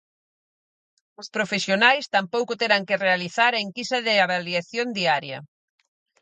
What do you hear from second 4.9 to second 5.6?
diaria.